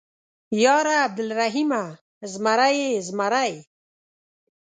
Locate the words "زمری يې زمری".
2.31-3.51